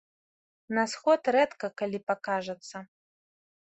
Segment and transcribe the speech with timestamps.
[0.77, 2.87] На сход рэдка калі пакажацца.